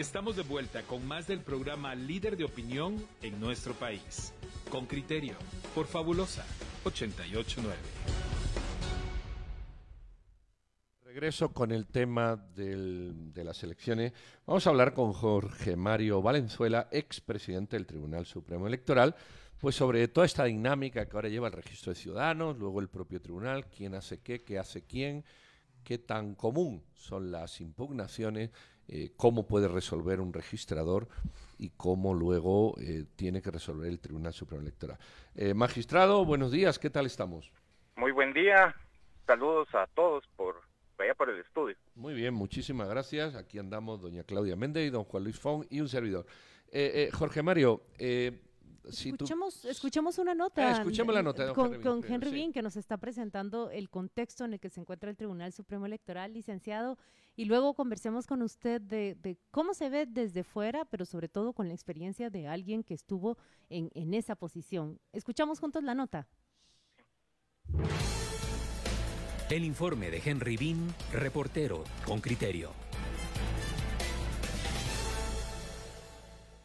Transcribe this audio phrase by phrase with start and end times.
[0.00, 4.32] Estamos de vuelta con más del programa Líder de Opinión en nuestro país.
[4.70, 5.34] Con criterio,
[5.74, 6.46] por Fabulosa
[6.84, 7.76] 889.
[11.04, 14.14] Regreso con el tema de las elecciones.
[14.46, 19.14] Vamos a hablar con Jorge Mario Valenzuela, expresidente del Tribunal Supremo Electoral,
[19.58, 23.20] pues sobre toda esta dinámica que ahora lleva el registro de ciudadanos, luego el propio
[23.20, 25.26] tribunal, quién hace qué, qué hace quién,
[25.84, 28.50] qué tan común son las impugnaciones,
[28.92, 31.06] eh, cómo puede resolver un registrador
[31.58, 34.98] y cómo luego eh, tiene que resolver el Tribunal Supremo Electoral.
[35.36, 37.52] Eh, magistrado, buenos días, ¿qué tal estamos?
[37.94, 38.74] Muy buen día.
[39.28, 40.60] Saludos a todos por
[40.98, 41.76] allá por el estudio.
[41.94, 43.36] Muy bien, muchísimas gracias.
[43.36, 46.26] Aquí andamos doña Claudia Méndez y don Juan Luis Fong y un servidor.
[47.12, 48.40] Jorge Mario, eh,
[48.88, 49.24] si tú...
[49.64, 50.68] Escuchemos, una nota.
[50.68, 52.34] Ah, escuchemos la nota con, Henry Bean con Henry sí.
[52.34, 55.86] Bean, que nos está presentando el contexto en el que se encuentra el Tribunal Supremo
[55.86, 56.98] Electoral, licenciado,
[57.36, 61.52] y luego conversemos con usted de, de cómo se ve desde fuera, pero sobre todo
[61.52, 65.00] con la experiencia de alguien que estuvo en, en esa posición.
[65.12, 66.28] Escuchamos juntos la nota.
[69.50, 72.70] El informe de Henry Bean, reportero con criterio.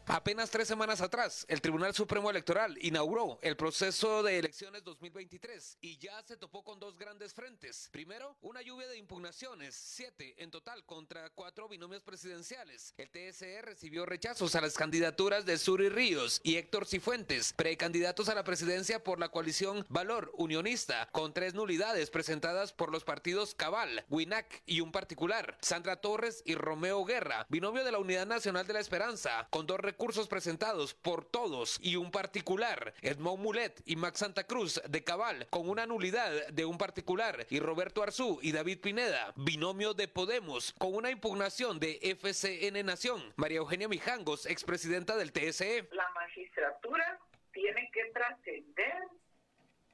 [0.08, 5.98] Apenas tres semanas atrás, el Tribunal Supremo Electoral inauguró el proceso de elecciones 2023 y
[5.98, 7.88] ya se topó con dos grandes frentes.
[7.90, 12.94] Primero, una lluvia de impugnaciones, siete en total contra cuatro binomios presidenciales.
[12.98, 18.36] El TSE recibió rechazos a las candidaturas de Suri Ríos y Héctor Cifuentes, precandidatos a
[18.36, 24.04] la presidencia por la coalición Valor Unionista, con tres nulidades presentadas por los partidos Cabal,
[24.08, 25.58] Winac y un particular.
[25.60, 29.80] Sandra Torres y Romeo Guerra, binomio de la Unidad Nacional de la Esperanza, con dos
[29.96, 32.92] recursos presentados por todos y un particular.
[33.00, 37.46] Edmond Mulet y Max Santa Cruz de Cabal, con una nulidad de un particular.
[37.48, 43.32] Y Roberto Arzú y David Pineda, binomio de Podemos, con una impugnación de FCN Nación.
[43.36, 45.32] María Eugenia Mijangos, expresidenta del.
[45.32, 45.88] TSE.
[45.92, 47.18] la magistratura
[47.52, 49.08] tiene que trascender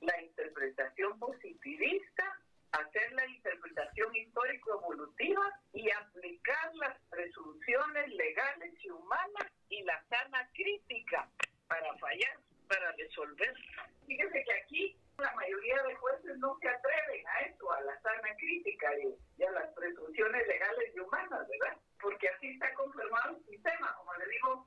[0.00, 2.40] la interpretación positivista,
[2.72, 11.28] hacer la interpretación histórico-evolutiva y aplicar las presunciones legales y humanas y la sana crítica
[11.68, 12.38] para fallar,
[12.68, 13.54] para resolver.
[14.06, 18.34] Fíjese que aquí la mayoría de jueces no se atreven a eso, a la sana
[18.38, 21.76] crítica y, a las presunciones legales y humanas, ¿verdad?
[22.00, 24.66] Porque así está confirmado el sistema, como le digo,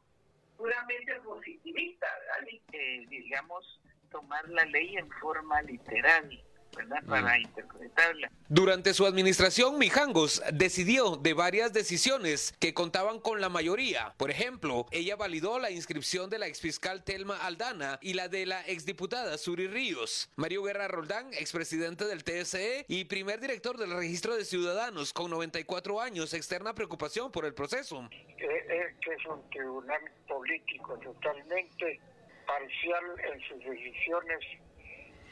[0.58, 2.54] puramente positivista, ¿verdad?
[2.72, 6.30] Eh, digamos, tomar la ley en forma literal,
[6.76, 7.04] ¿verdad?
[7.08, 8.32] Para interpretarla.
[8.48, 14.14] Durante su administración, Mijangos decidió de varias decisiones que contaban con la mayoría.
[14.18, 18.62] Por ejemplo, ella validó la inscripción de la exfiscal Telma Aldana y la de la
[18.68, 20.30] exdiputada Suri Ríos.
[20.36, 26.02] Mario Guerra Roldán, expresidente del TSE y primer director del Registro de Ciudadanos con 94
[26.02, 28.08] años, externa preocupación por el proceso.
[28.38, 32.00] que es un tribunal político totalmente
[32.46, 34.40] parcial en sus decisiones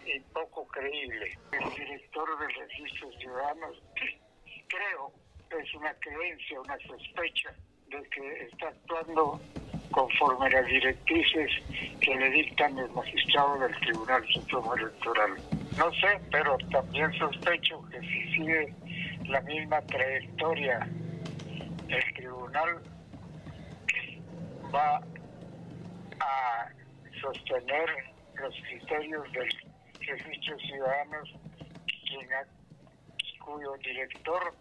[0.06, 1.38] y poco creíble.
[1.52, 3.84] El director del registro de ciudadanos,
[4.68, 5.12] creo,
[5.60, 7.54] es una creencia, una sospecha
[7.88, 9.40] de que está actuando
[9.92, 11.52] conforme a las directrices
[12.02, 15.38] que le dictan los magistrados del Tribunal Supremo Electoral.
[15.78, 18.74] No sé, pero también sospecho que si sigue
[19.26, 20.88] la misma trayectoria
[21.94, 22.82] el tribunal
[24.74, 25.02] va
[26.20, 26.70] a
[27.22, 27.90] sostener
[28.36, 29.73] los criterios del
[30.06, 31.30] de ciudadanos
[32.08, 32.48] quien ha-
[33.46, 34.56] cuyo director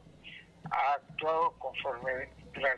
[0.70, 2.76] ha actuado conforme las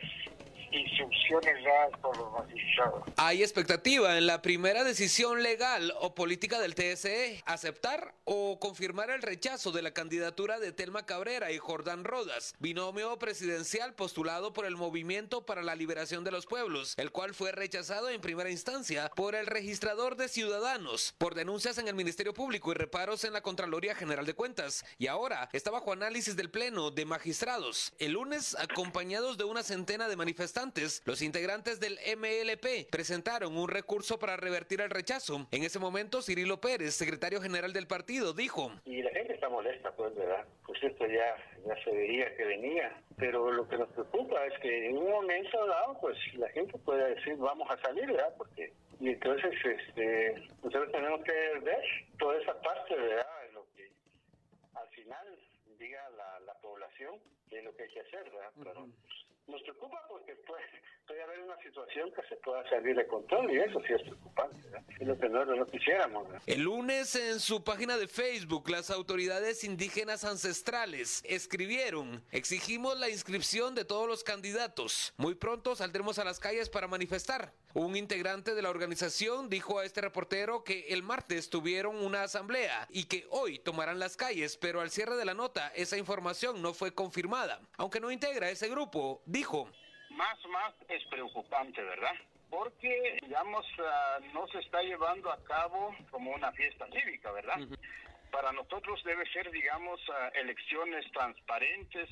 [0.75, 3.03] instrucciones dadas por los magistrados.
[3.17, 9.23] Hay expectativa en la primera decisión legal o política del TSE, aceptar o confirmar el
[9.23, 14.77] rechazo de la candidatura de Telma Cabrera y Jordán Rodas, binomio presidencial postulado por el
[14.77, 19.35] Movimiento para la Liberación de los Pueblos, el cual fue rechazado en primera instancia por
[19.35, 23.95] el registrador de ciudadanos por denuncias en el Ministerio Público y reparos en la Contraloría
[23.95, 27.93] General de Cuentas, y ahora está bajo análisis del Pleno de Magistrados.
[27.99, 30.64] El lunes, acompañados de una centena de manifestantes,
[31.05, 35.47] los integrantes del MLP presentaron un recurso para revertir el rechazo.
[35.51, 39.93] En ese momento, Cirilo Pérez, secretario general del partido, dijo, Y la gente está molesta,
[39.93, 40.47] pues, ¿verdad?
[40.65, 42.99] Pues esto ya, ya se veía que venía.
[43.19, 47.15] Pero lo que nos preocupa es que en un momento dado, pues la gente puede
[47.15, 48.35] decir, vamos a salir, ¿verdad?
[48.39, 51.85] Porque y entonces este, nosotros tenemos que ver
[52.19, 53.27] toda esa parte, ¿verdad?
[53.47, 53.91] De lo que
[54.75, 55.39] al final
[55.79, 57.21] diga la, la población
[57.51, 58.51] es lo que hay que hacer, ¿verdad?
[58.57, 58.89] Pero
[59.47, 60.35] nos preocupa porque
[61.23, 61.24] haber
[61.55, 64.59] una situación que se pueda salir de control y eso sí es preocupante.
[65.01, 66.27] Lo que nosotros no quisiéramos.
[66.47, 73.75] El lunes en su página de Facebook, las autoridades indígenas ancestrales escribieron, exigimos la inscripción
[73.75, 75.13] de todos los candidatos.
[75.17, 77.53] Muy pronto saldremos a las calles para manifestar.
[77.75, 82.87] Un integrante de la organización dijo a este reportero que el martes tuvieron una asamblea
[82.89, 86.73] y que hoy tomarán las calles, pero al cierre de la nota esa información no
[86.73, 87.61] fue confirmada.
[87.77, 89.69] Aunque no integra ese grupo, dijo.
[90.17, 92.15] Más, más es preocupante, ¿verdad?
[92.51, 97.59] Porque, digamos, ah, no se está llevando a cabo como una fiesta cívica, ¿verdad?
[98.31, 102.09] Para nosotros debe ser, digamos, ah, elecciones transparentes,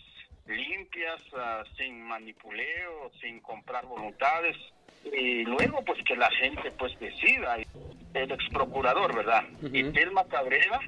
[0.47, 4.57] limpias, ah, sin manipuleo, sin comprar voluntades.
[5.05, 7.57] Y luego pues que la gente pues decida.
[8.15, 10.81] El ex procurador verdad y Telma Cabrera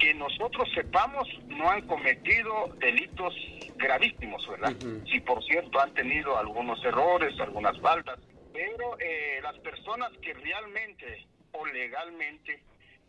[0.00, 3.34] que nosotros sepamos no han cometido delitos
[3.80, 4.72] gravísimos verdad
[5.10, 8.18] si por cierto han tenido algunos errores algunas faltas
[8.52, 12.62] pero eh, las personas que realmente o legalmente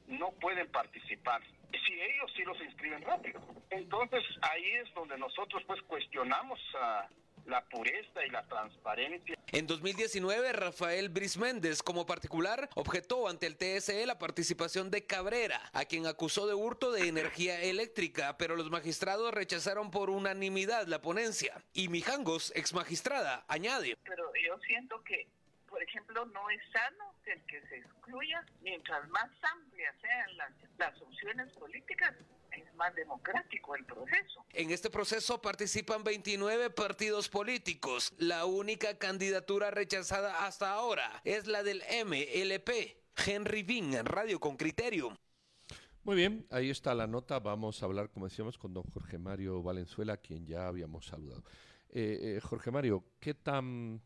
[0.08, 1.42] no pueden participar
[1.86, 3.40] si ellos sí los inscriben rápido.
[3.70, 7.08] Entonces ahí es donde nosotros pues cuestionamos a
[7.46, 9.38] la pureza y la transparencia.
[9.48, 15.62] En 2019, Rafael Bris Méndez, como particular, objetó ante el TSE la participación de Cabrera,
[15.74, 21.02] a quien acusó de hurto de energía eléctrica, pero los magistrados rechazaron por unanimidad la
[21.02, 21.62] ponencia.
[21.74, 23.98] Y Mijangos, ex magistrada, añade.
[24.04, 25.28] Pero yo siento que
[25.72, 30.52] por ejemplo, no es sano que el que se excluya, mientras más amplias sean las,
[30.78, 32.14] las opciones políticas,
[32.82, 34.44] más democrático el proceso.
[34.54, 38.12] En este proceso participan 29 partidos políticos.
[38.18, 42.98] La única candidatura rechazada hasta ahora es la del MLP.
[43.24, 45.16] Henry Bean, Radio con Criterio.
[46.04, 47.38] Muy bien, ahí está la nota.
[47.38, 51.44] Vamos a hablar, como decíamos, con don Jorge Mario Valenzuela, quien ya habíamos saludado.
[51.90, 54.02] Eh, eh, Jorge Mario, ¿qué tan...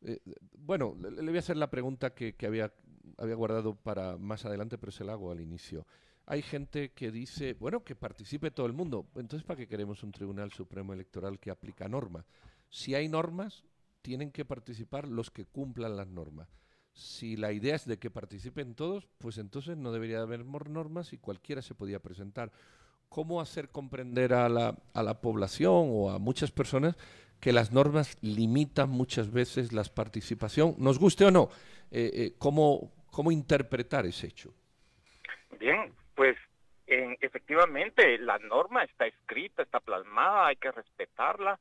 [0.00, 0.18] Eh,
[0.54, 2.74] bueno, le, voy a hacer la pregunta que, que había,
[3.16, 5.86] había guardado para más adelante, pero se la hago al inicio
[6.26, 9.06] hay gente que dice, bueno, que participe todo el mundo.
[9.16, 12.26] Entonces, ¿para qué queremos un Tribunal Supremo Electoral que aplica normas?
[12.70, 13.64] Si hay normas,
[14.02, 16.48] tienen que participar los que cumplan las normas.
[16.94, 21.18] Si la idea es de que participen todos, pues entonces no debería haber normas y
[21.18, 22.52] cualquiera se podía presentar.
[23.08, 26.96] ¿Cómo hacer comprender a la, a la población o a muchas personas
[27.40, 31.48] que las normas limitan muchas veces la participación, nos guste o no?
[31.90, 34.54] Eh, eh, ¿cómo, ¿Cómo interpretar ese hecho?
[35.60, 36.36] Bien, pues
[36.86, 41.58] en, efectivamente la norma está escrita, está plasmada, hay que respetarla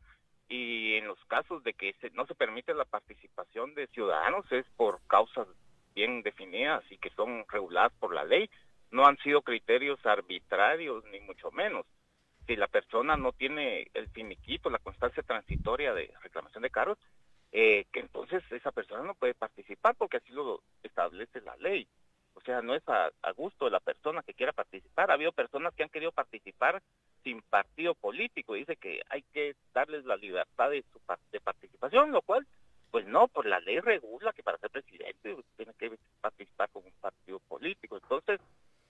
[0.47, 4.99] y en los casos de que no se permite la participación de ciudadanos es por
[5.07, 5.47] causas
[5.95, 8.49] bien definidas y que son reguladas por la ley,
[8.91, 11.85] no han sido criterios arbitrarios ni mucho menos.
[12.47, 16.97] Si la persona no tiene el finiquito, la constancia transitoria de reclamación de cargos,
[17.53, 21.87] eh, que entonces esa persona no puede participar porque así lo establece la ley.
[22.33, 25.11] O sea, no es a, gusto de la persona que quiera participar.
[25.11, 26.81] Ha habido personas que han querido participar
[27.23, 28.53] sin partido político.
[28.53, 30.99] Dice que hay que darles la libertad de, su,
[31.43, 32.47] participación, lo cual,
[32.89, 36.93] pues no, por la ley regula que para ser presidente tiene que participar con un
[36.99, 37.97] partido político.
[37.97, 38.39] Entonces,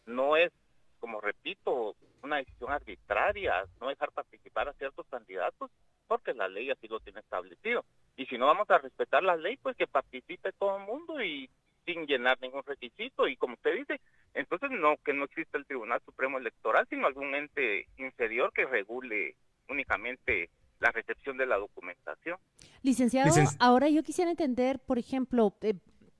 [0.05, 0.51] no es,
[0.99, 5.71] como repito, una decisión arbitraria, no dejar participar a ciertos candidatos,
[6.07, 7.85] porque la ley así lo tiene establecido.
[8.17, 11.49] Y si no vamos a respetar la ley, pues que participe todo el mundo y
[11.91, 14.01] sin llenar ningún requisito y como usted dice,
[14.33, 19.35] entonces no que no existe el Tribunal Supremo Electoral, sino algún ente inferior que regule
[19.69, 20.49] únicamente
[20.79, 22.37] la recepción de la documentación.
[22.81, 25.75] Licenciado, ahora yo quisiera entender, por ejemplo, eh,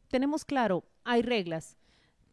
[0.10, 1.78] tenemos claro, hay reglas,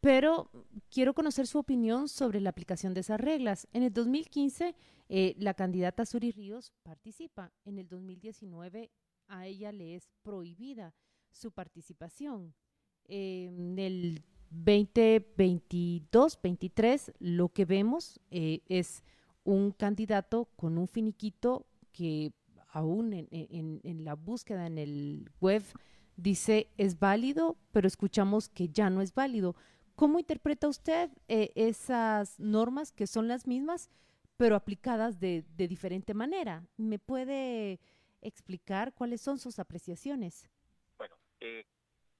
[0.01, 0.51] pero
[0.91, 3.67] quiero conocer su opinión sobre la aplicación de esas reglas.
[3.73, 4.75] En el 2015,
[5.09, 7.51] eh, la candidata Suri Ríos participa.
[7.65, 8.91] En el 2019,
[9.29, 10.95] a ella le es prohibida
[11.31, 12.55] su participación
[13.09, 19.03] en el 2022, 23, lo que vemos eh, es
[19.45, 22.33] un candidato con un finiquito que
[22.69, 25.63] aún en, la búsqueda en el web
[26.17, 29.57] dice es válido, pero escuchamos que ya no es válido.
[29.95, 33.91] ¿Cómo interpreta usted eh, esas normas que son las mismas,
[34.37, 36.65] pero aplicadas de, de diferente manera?
[36.77, 37.81] ¿Me puede
[38.21, 40.49] explicar cuáles son sus apreciaciones?
[40.99, 41.65] Bueno, eh,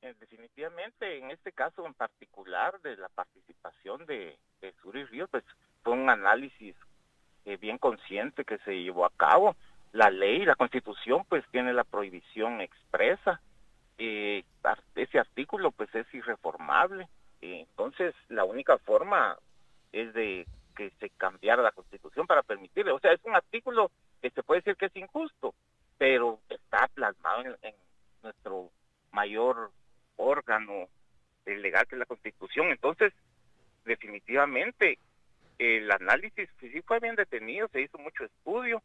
[0.03, 5.45] eh, definitivamente en este caso en particular de la participación de, de Suri Ríos, pues
[5.83, 6.77] fue un análisis
[7.45, 9.57] eh, bien consciente que se llevó a cabo.
[9.93, 13.41] La ley, la constitución, pues tiene la prohibición expresa.
[13.97, 14.45] Eh,
[14.95, 17.09] ese artículo, pues es irreformable.
[17.41, 19.37] entonces, la única forma
[19.93, 22.93] es de que se cambiara la constitución para permitirle.
[22.93, 23.91] O sea, es un artículo
[24.21, 25.55] que se puede decir que es injusto,
[25.97, 26.39] pero
[26.95, 27.75] plasmado en,
[28.23, 28.71] nuestro
[29.13, 29.71] mayor
[30.19, 30.89] órgano
[31.47, 32.69] legal que es la Constitución.
[32.69, 33.13] Entonces,
[33.85, 34.99] definitivamente,
[35.59, 38.83] el análisis sí fue bien detenido, se hizo mucho estudio,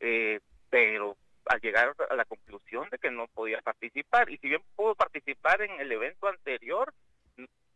[0.00, 0.40] eh,
[0.70, 1.16] pero
[1.46, 5.62] al llegar a la conclusión de que no podía participar, y si bien pudo participar
[5.62, 6.92] en el evento anterior,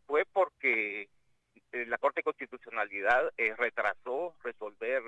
[0.07, 1.09] fue porque
[1.73, 5.03] eh, la Corte de Constitucionalidad eh, retrasó resolver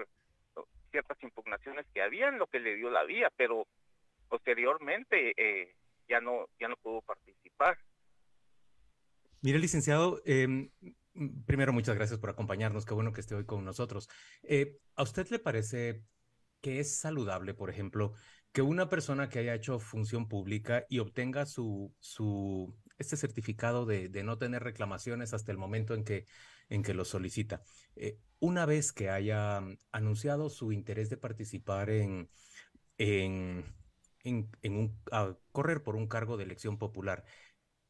[0.90, 3.66] ciertas impugnaciones que habían, lo que le dio la vía, pero
[4.28, 5.74] posteriormente eh,
[6.10, 7.78] ya no ya no pudo participar.
[9.42, 10.70] Mire, licenciado, em,
[11.46, 14.08] primero muchas gracias por acompañarnos, qué bueno que esté hoy con nosotros.
[14.96, 16.04] ¿A usted le parece
[16.60, 18.12] que es saludable, por ejemplo,
[18.52, 24.08] que una persona que haya hecho función pública y obtenga su, su este certificado de,
[24.24, 26.26] no tener reclamaciones hasta el momento en que,
[26.68, 27.62] en que lo solicita.
[27.96, 29.62] Eh, una vez que haya
[29.92, 32.28] anunciado su interés de participar en,
[32.98, 33.64] en,
[34.24, 34.98] en, un,
[35.52, 37.24] correr por un cargo de elección popular,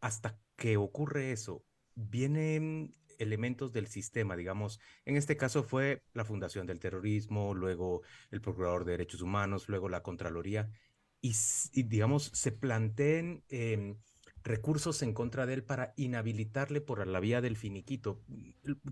[0.01, 6.67] hasta que ocurre eso, vienen elementos del sistema, digamos, en este caso fue la Fundación
[6.67, 10.71] del Terrorismo, luego el Procurador de Derechos Humanos, luego la Contraloría,
[11.21, 11.35] y,
[11.83, 13.99] digamos, se planteen em,
[14.43, 18.23] recursos en contra de él para inhabilitarle por la vía del finiquito.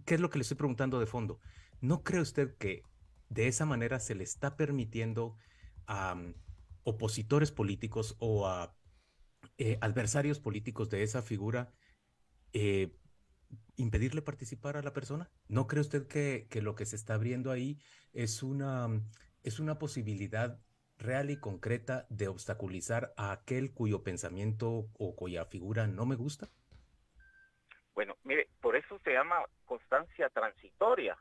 [0.05, 1.41] ¿Qué es lo que le estoy preguntando de fondo?
[1.81, 2.83] ¿No cree usted que
[3.31, 5.37] de esa manera se le está permitiendo
[5.87, 6.35] a mm,
[6.89, 8.75] opositores políticos o a
[9.59, 11.71] eh, adversarios políticos de esa figura
[12.53, 12.97] eh,
[13.77, 15.31] impedirle participar a la persona?
[15.49, 17.79] ¿No cree usted que, que, lo que se está abriendo ahí
[18.13, 19.11] es una, mm,
[19.43, 20.61] es una posibilidad
[20.97, 26.49] real y concreta de obstaculizar a aquel cuyo pensamiento o cuya figura no me gusta?
[27.95, 31.17] Bueno, mire, por eso se llama constancia transitoria.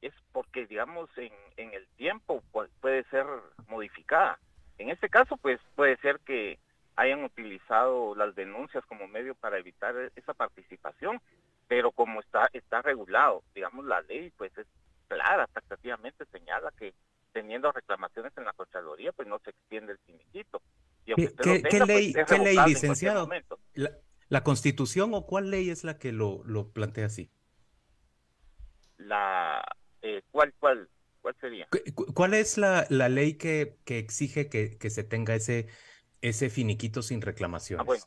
[0.00, 2.42] Es porque, digamos, en, en el tiempo
[2.80, 3.24] puede ser
[3.68, 4.38] modificada.
[4.78, 6.58] En este caso, pues puede ser que
[6.96, 11.20] hayan utilizado las denuncias como medio para evitar esa participación,
[11.68, 14.66] pero como está está regulado, digamos, la ley, pues es
[15.08, 16.94] clara, taxativamente señala que
[17.32, 20.60] teniendo reclamaciones en la Contraloría, pues no se extiende el finiquito.
[21.04, 23.28] ¿Qué, pues, ley, ¿qué ley, licenciado?
[24.28, 27.30] La, Constitución o cuál ley es la que lo, lo plantea así?
[28.98, 29.64] La,
[30.02, 30.88] eh, ¿cuál, cuál,
[31.22, 31.68] ¿Cuál sería?
[32.14, 35.68] ¿Cuál es la, la ley que, que exige que, que, se tenga ese,
[36.20, 37.80] ese finiquito sin reclamaciones?
[37.80, 38.04] Ah, bueno,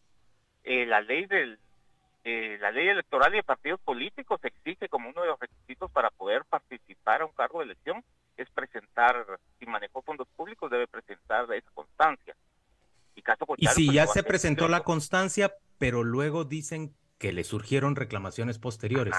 [0.65, 1.57] eh, la ley del
[2.25, 6.09] eh, la ley electoral y de partidos políticos exige como uno de los requisitos para
[6.09, 8.03] poder participar a un cargo de elección
[8.35, 9.25] es presentar,
[9.59, 12.35] si manejó fondos públicos, debe presentar esa constancia.
[13.15, 17.45] Y, caso y si pues, ya se presentó la constancia, pero luego dicen que le
[17.45, 19.15] surgieron reclamaciones posteriores.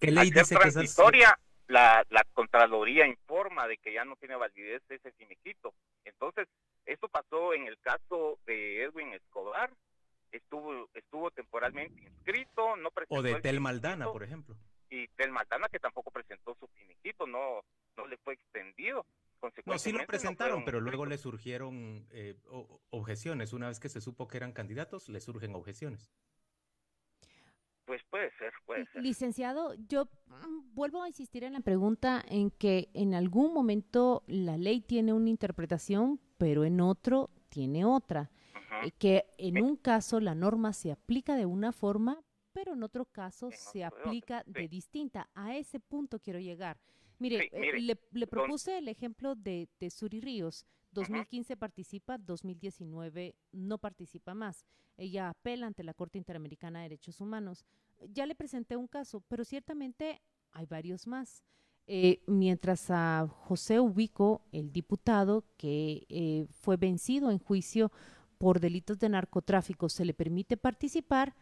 [0.00, 1.38] ¿Qué ley dice que es historia?
[1.68, 5.74] La, la Contraloría informa de que ya no tiene validez ese finiquito.
[6.04, 6.48] Entonces,
[6.84, 9.70] esto pasó en el caso de Edwin Escobar,
[10.30, 14.56] estuvo estuvo temporalmente inscrito, no presentó O de Tel Maldana, por ejemplo.
[14.88, 17.62] Y Tel Maldana que tampoco presentó su finiquito, no
[17.96, 19.04] no le fue extendido.
[19.64, 22.36] No, sí lo presentaron, pero luego le surgieron eh,
[22.90, 23.52] objeciones.
[23.52, 26.10] Una vez que se supo que eran candidatos, le surgen objeciones.
[27.86, 29.02] Pues puede ser, puede ser.
[29.02, 34.58] Licenciado, yo mm, vuelvo a insistir en la pregunta en que en algún momento la
[34.58, 38.30] ley tiene una interpretación, pero en otro tiene otra.
[38.84, 42.20] Eh, que en un caso la norma se aplica de una forma,
[42.52, 45.30] pero en otro caso se aplica de distinta.
[45.34, 46.78] A ese punto quiero llegar.
[47.18, 50.66] Mire, eh, le, propuse el ejemplo de, de Suri Ríos.
[50.96, 54.66] 2015 participa, 2019 no participa más.
[54.96, 57.64] Ella apela ante la Corte Interamericana de Derechos Humanos.
[58.08, 60.22] Ya le presenté un caso, pero ciertamente
[60.52, 61.44] hay varios más.
[61.86, 67.92] Eh, mientras a José Ubico, el diputado que eh, fue vencido en juicio
[68.38, 71.36] por delitos de narcotráfico, se le permite participar,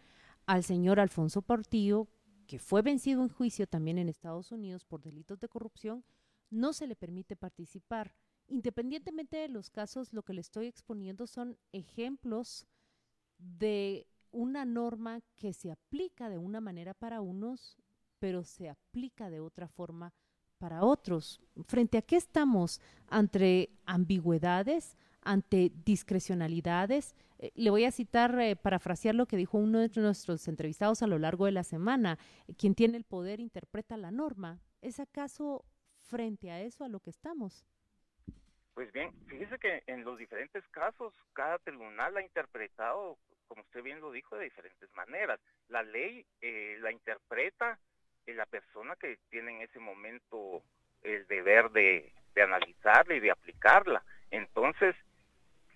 [0.47, 2.09] al señor Alfonso Portillo,
[2.47, 6.05] que fue vencido en juicio también en Estados Unidos por delitos de corrupción,
[6.51, 8.15] no se le permite participar.
[8.49, 12.67] Independientemente de los casos, lo que le estoy exponiendo son ejemplos
[13.39, 17.77] de una norma que se aplica de una manera para unos,
[18.19, 20.13] pero se aplica de otra forma
[20.59, 21.41] para otros.
[21.67, 22.81] ¿Frente a qué estamos?
[23.09, 24.97] ¿Ante ambigüedades?
[25.23, 27.15] ¿Ante discrecionalidades?
[27.39, 31.07] Eh, le voy a citar, eh, parafrasear lo que dijo uno de nuestros entrevistados a
[31.07, 32.19] lo largo de la semana.
[32.57, 34.61] Quien tiene el poder interpreta la norma.
[34.83, 35.65] ¿Es acaso
[35.99, 37.65] frente a eso a lo que estamos?
[38.75, 43.17] Pues bien, fíjese que en los diferentes casos, cada tribunal ha interpretado,
[43.47, 45.41] como usted bien lo dijo, de diferentes maneras.
[45.69, 46.27] La ley
[46.81, 47.79] la interpreta
[48.27, 50.63] la persona que tiene en ese momento
[51.03, 54.03] el deber de, de analizarla y de aplicarla.
[54.31, 54.95] Entonces,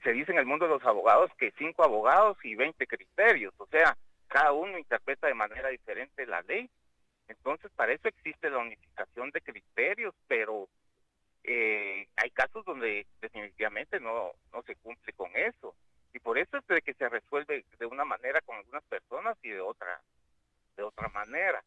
[0.02, 3.66] se dice en el mundo de los abogados que cinco abogados y 20 criterios, o
[3.66, 3.96] sea,
[4.28, 6.70] cada uno interpreta de manera diferente la ley.
[7.28, 10.68] Entonces, para eso existe la unificación de criterios, pero
[11.50, 15.74] eh, hay casos donde definitivamente no, no se cumple con eso.
[16.12, 19.48] Y por eso es de que se resuelve de una manera con algunas personas y
[19.48, 20.02] de otra,
[20.76, 21.64] de otra manera.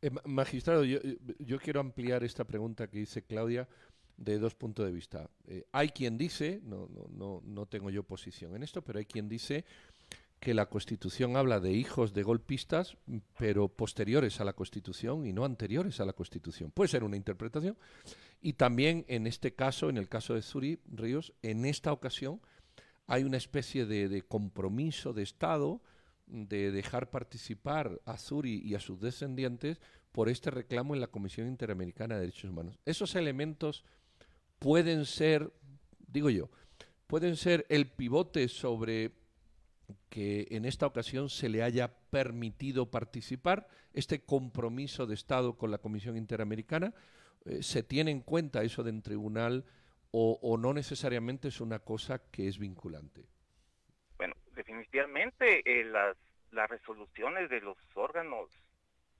[0.00, 0.98] Eh, magistrado, yo,
[1.38, 3.68] yo, quiero ampliar esta pregunta que dice Claudia
[4.16, 5.28] de dos puntos de vista.
[5.46, 9.04] Eh, hay quien dice, no, no, no, no tengo yo posición en esto, pero hay
[9.04, 9.66] quien dice
[10.40, 12.96] que la Constitución habla de hijos de golpistas,
[13.38, 16.70] pero posteriores a la Constitución y no anteriores a la Constitución.
[16.70, 17.76] Puede ser una interpretación.
[18.40, 22.40] Y también en este caso, en el caso de Zuri Ríos, en esta ocasión
[23.06, 25.80] hay una especie de, compromiso de Estado
[26.26, 29.80] de dejar participar a Zuri y a sus descendientes
[30.12, 32.78] por este reclamo en la Comisión Interamericana de Derechos Humanos.
[32.84, 33.84] Esos elementos
[34.58, 35.52] pueden ser,
[36.08, 36.50] digo yo,
[37.06, 39.12] pueden ser el pivote sobre
[40.08, 45.78] que en esta ocasión se le haya permitido participar, este compromiso de Estado con la
[45.78, 46.92] Comisión Interamericana,
[47.44, 49.64] eh, ¿se tiene en cuenta eso de tribunal
[50.18, 53.26] o, no necesariamente es una cosa que es vinculante?
[54.16, 56.16] Bueno, definitivamente eh, las,
[56.52, 58.48] las resoluciones de los órganos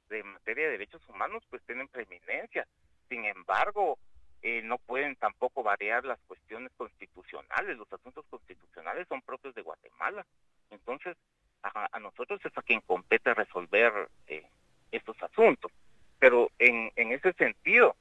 [0.09, 2.67] de materia de derechos humanos pues tienen preeminencia.
[3.09, 3.99] Sin embargo,
[4.43, 7.77] eh, no pueden tampoco variar las cuestiones constitucionales.
[7.77, 10.25] Los asuntos constitucionales son propios de Guatemala.
[10.71, 11.17] Entonces,
[11.63, 14.47] a, nosotros es a quien compete resolver eh,
[14.93, 15.73] estos asuntos.
[16.19, 17.97] Pero en, en ese sentido,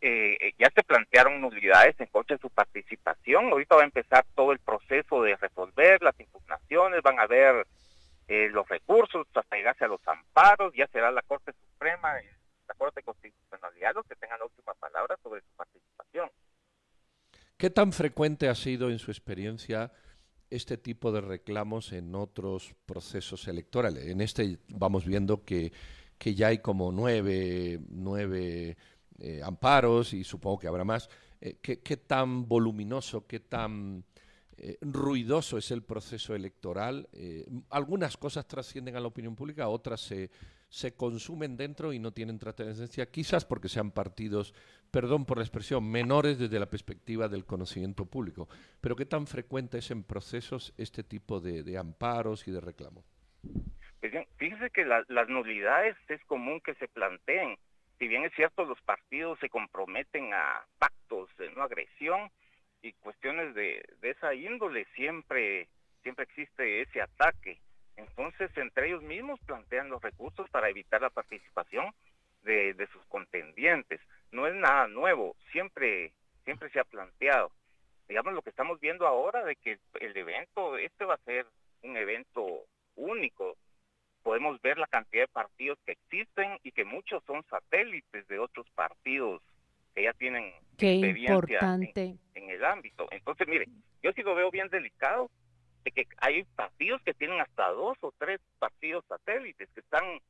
[0.00, 3.50] eh, ya se plantearon nulidades en contra de su participación.
[3.50, 7.66] Ahorita va a empezar todo el proceso de resolver las impugnaciones, van a ver
[8.28, 12.14] eh, los recursos hasta llegarse a los amparos, ya será la Corte Suprema,
[12.72, 16.30] la Corte de Constitucionalidad los que tengan la última palabra sobre su participación.
[17.56, 19.92] ¿Qué tan frecuente ha sido en su experiencia
[20.52, 24.06] este tipo de reclamos en otros procesos electorales.
[24.06, 25.72] En este vamos viendo que,
[26.18, 28.76] que ya hay como nueve, nueve
[29.18, 31.08] eh, amparos y supongo que habrá más.
[31.40, 34.04] Eh, ¿qué, tan voluminoso, qué tan
[34.58, 37.08] eh, ruidoso es el proceso electoral?
[37.70, 40.30] algunas cosas trascienden a la opinión pública, otras se
[40.72, 44.54] se consumen dentro y no tienen trascendencia, quizás porque sean partidos,
[44.90, 48.48] perdón por la expresión, menores desde la perspectiva del conocimiento público.
[48.80, 53.04] Pero ¿qué tan frecuente es en procesos este tipo de, amparos y de reclamos?
[54.00, 57.58] Pues fíjese que las nulidades es común que se planteen.
[57.98, 62.30] Si bien es cierto, los partidos se comprometen a pactos de no agresión
[62.80, 65.68] y cuestiones de, de esa índole, siempre,
[66.02, 67.60] siempre existe ese ataque
[67.96, 71.92] entonces, entre ellos mismos plantean los recursos para evitar la participación
[72.42, 74.00] de, sus contendientes.
[74.30, 76.12] No es nada nuevo, siempre,
[76.44, 77.50] siempre se ha planteado.
[78.08, 81.46] Digamos lo que estamos viendo ahora de que el evento, este va a ser
[81.82, 82.64] un evento
[82.96, 83.56] único.
[84.22, 88.68] Podemos ver la cantidad de partidos que existen y que muchos son satélites de otros
[88.70, 89.42] partidos
[89.94, 93.08] que ya tienen experiencia En, en, el ámbito.
[93.10, 93.66] Entonces, mire,
[94.02, 95.30] yo sí lo veo bien delicado
[95.84, 100.20] de que hay partidos que tienen hasta dos o tres partidos satélites que están,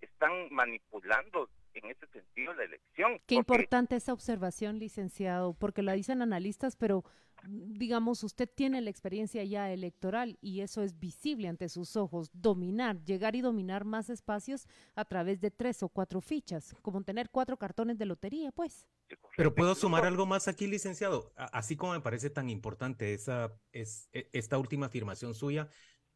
[0.00, 1.48] están manipulando
[1.82, 3.20] en ese sentido la elección.
[3.26, 7.04] Qué importante esa observación, licenciado, porque lo dicen analistas, pero
[7.46, 13.04] digamos, usted tiene la experiencia ya electoral y eso es visible ante sus ojos, dominar,
[13.04, 17.56] llegar y dominar más espacios a través de tres o cuatro fichas, como tener cuatro
[17.56, 18.88] cartones de lotería, pues.
[19.36, 24.08] Pero puedo sumar algo más aquí, licenciado, así como me parece tan importante esa, es,
[24.12, 25.68] e, esta última afirmación suya,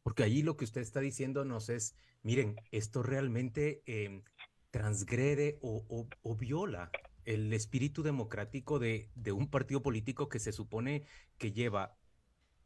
[0.03, 4.23] porque allí lo que usted está diciéndonos es, miren, esto realmente eh,
[4.71, 6.91] transgrede o, o viola
[7.25, 11.05] el espíritu democrático de, de, un partido político que se supone
[11.37, 11.97] que lleva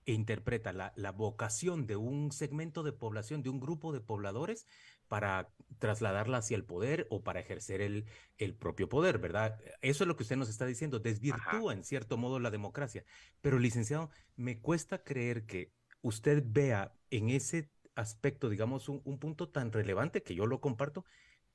[0.06, 4.68] e interpreta la, la, vocación de un segmento de población, de un grupo de pobladores,
[5.08, 8.06] para trasladarla hacia el poder o para ejercer el,
[8.38, 9.60] el propio poder, ¿verdad?
[9.82, 13.04] Eso es lo que usted nos está diciendo, desvirtúa en cierto modo la democracia.
[13.42, 19.50] Pero, licenciado, me cuesta creer que usted vea en ese aspecto, digamos, un, un punto
[19.50, 21.06] tan relevante que yo lo comparto,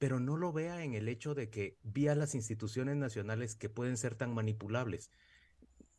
[0.00, 3.98] pero no lo vea en el hecho de que vía las instituciones nacionales que pueden
[3.98, 5.10] ser tan manipulables.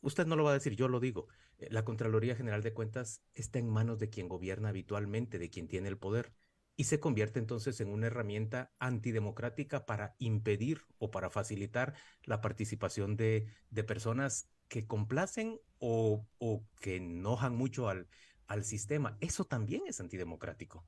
[0.00, 1.28] Usted no lo va a decir, yo lo digo.
[1.58, 5.68] Eh, la Contraloría General de Cuentas está en manos de quien gobierna habitualmente, de quien
[5.68, 6.32] tiene el poder,
[6.74, 13.16] y se convierte entonces en una herramienta antidemocrática para impedir o para facilitar la participación
[13.16, 13.46] de,
[13.86, 18.08] personas que complacen o, o, que enojan mucho al,
[18.48, 19.16] al sistema.
[19.20, 20.84] Eso también es antidemocrático.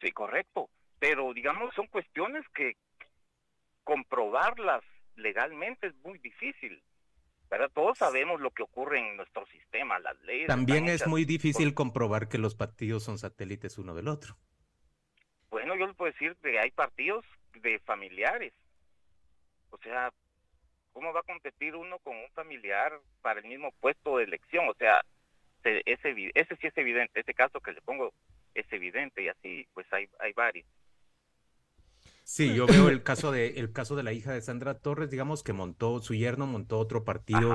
[0.00, 0.70] Sí, correcto
[1.04, 2.78] pero digamos son cuestiones que
[3.82, 4.82] comprobarlas
[5.16, 6.82] legalmente es muy difícil.
[7.50, 7.70] ¿verdad?
[7.74, 10.46] Todos sabemos lo que ocurre en nuestro sistema, las leyes.
[10.46, 14.38] También es muy difícil comprobar que los partidos son satélites uno del otro.
[15.50, 18.54] Bueno, yo les puedo decir que hay partidos de familiares.
[19.72, 20.10] O sea,
[20.94, 24.70] ¿cómo va a competir uno con un familiar para el mismo puesto de elección?
[24.70, 25.02] O sea,
[25.64, 28.14] ese, ese sí es evidente, ese caso que le pongo
[28.54, 30.66] es evidente y así pues hay, hay varios.
[32.24, 35.42] Sí, yo veo el caso de el caso de la hija de Sandra Torres, digamos
[35.42, 37.54] que montó su yerno montó otro partido,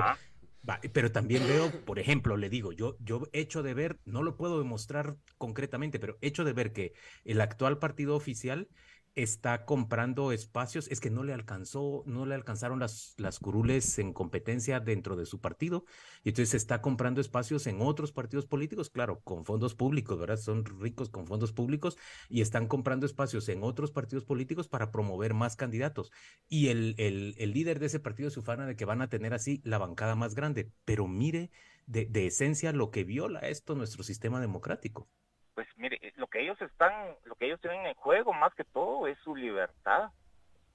[0.92, 4.58] pero también veo, por ejemplo, le digo, yo yo hecho de ver, no lo puedo
[4.58, 6.92] demostrar concretamente, pero hecho de ver que
[7.24, 8.68] el actual partido oficial
[9.14, 14.12] está comprando espacios, es que no le alcanzó, no le alcanzaron las, las curules en
[14.12, 15.84] competencia dentro de su partido,
[16.22, 20.36] y entonces está comprando espacios en otros partidos políticos, claro, con fondos públicos, ¿verdad?
[20.36, 21.96] Son ricos con fondos públicos
[22.28, 26.12] y están comprando espacios en otros partidos políticos para promover más candidatos.
[26.48, 29.34] Y el, el, el líder de ese partido se ufana de que van a tener
[29.34, 31.50] así la bancada más grande, pero mire
[31.86, 35.08] de, de esencia lo que viola esto nuestro sistema democrático
[35.54, 35.98] pues mire,
[36.40, 36.92] ellos están,
[37.24, 40.10] lo que ellos tienen en juego más que todo es su libertad,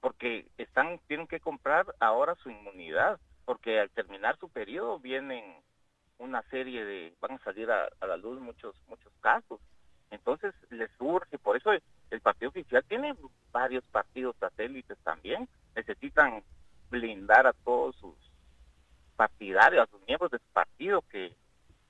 [0.01, 5.43] porque están, tienen que comprar ahora su inmunidad, porque al terminar su periodo vienen
[6.17, 9.59] una serie de, van a salir a, la luz muchos, muchos casos.
[10.11, 13.15] Entonces les surge, por eso el partido oficial tiene
[13.51, 16.43] varios partidos satélites también, necesitan
[16.89, 18.15] blindar a todos sus
[19.15, 21.33] partidarios, a sus miembros de su partido que,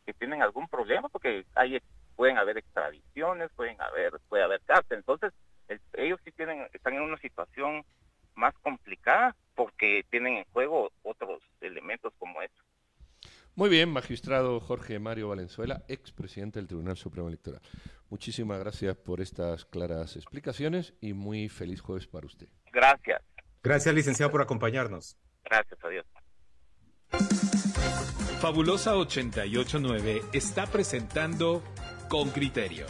[0.05, 1.81] que tienen algún problema, porque hay
[2.15, 4.97] pueden haber extradiciones, pueden haber, puede haber cárcel.
[4.99, 5.33] Entonces,
[5.93, 7.83] ellos sí tienen, están en una situación
[8.35, 12.65] más complicada porque tienen en juego otros elementos como estos.
[13.55, 17.61] Muy bien, magistrado Jorge Mario Valenzuela, expresidente del Tribunal Supremo Electoral.
[18.09, 22.49] Muchísimas gracias por estas claras explicaciones y muy feliz jueves para usted.
[22.71, 23.21] Gracias.
[23.63, 25.17] Gracias, licenciado, por acompañarnos.
[25.45, 26.05] Gracias, adiós.
[28.41, 31.63] Fabulosa 889 está presentando
[32.07, 32.85] con criterio